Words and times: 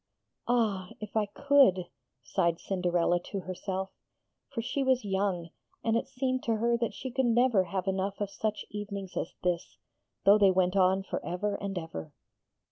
'Ah, 0.47 0.89
if 0.99 1.15
I 1.15 1.27
could! 1.27 1.85
'sighed 2.23 2.59
Cinderella 2.59 3.19
to 3.29 3.41
herself: 3.41 3.91
for 4.49 4.59
she 4.59 4.81
was 4.81 5.05
young, 5.05 5.51
and 5.83 5.95
it 5.95 6.07
seemed 6.07 6.41
to 6.45 6.55
her 6.55 6.75
that 6.79 6.95
she 6.95 7.11
could 7.11 7.27
never 7.27 7.65
have 7.65 7.85
enough 7.87 8.19
of 8.19 8.31
such 8.31 8.65
evenings 8.71 9.15
as 9.15 9.35
this, 9.43 9.77
though 10.25 10.39
they 10.39 10.49
went 10.49 10.75
on 10.75 11.03
for 11.03 11.23
ever 11.23 11.53
and 11.53 11.77
ever. 11.77 12.13